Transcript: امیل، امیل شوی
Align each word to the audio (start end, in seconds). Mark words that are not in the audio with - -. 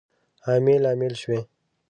امیل، 0.53 0.83
امیل 0.93 1.13
شوی 1.21 1.39